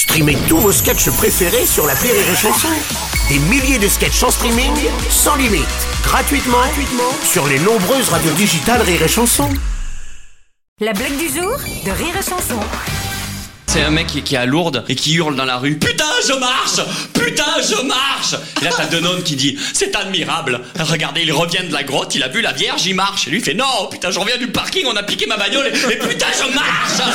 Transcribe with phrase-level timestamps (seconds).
[0.00, 2.68] Streamez tous vos sketchs préférés sur la Rire et Chanson.
[3.28, 4.72] Des milliers de sketchs en streaming,
[5.10, 5.66] sans limite,
[6.02, 9.50] gratuitement, gratuitement sur les nombreuses radios digitales Rire et Chanson.
[10.80, 12.58] La blague du jour de Rire et Chanson.
[13.66, 16.04] C'est un mec qui, qui est à Lourdes et qui hurle dans la rue Putain,
[16.26, 16.80] je marche
[17.12, 20.62] Putain, je marche Et là, t'as Denon qui dit C'est admirable.
[20.78, 23.28] Regardez, il revient de la grotte, il a vu la Vierge, il marche.
[23.28, 25.66] Et lui il fait Non, putain, je reviens du parking, on a piqué ma bagnole
[25.66, 27.14] et, et Putain, je marche